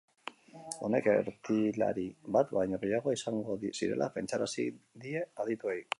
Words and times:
Honek, 0.85 1.09
ertilari 1.11 2.05
bat 2.37 2.55
baino 2.59 2.81
gehiago 2.85 3.15
izango 3.19 3.59
zirela 3.81 4.11
pentsarazi 4.17 4.67
die 5.05 5.27
adituei. 5.45 5.81